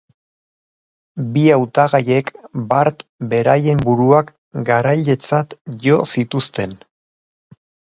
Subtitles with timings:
[1.35, 2.33] Bi hautagaiek
[2.73, 4.35] bart beraien buruak
[4.73, 6.81] garailetzat jo zituzten.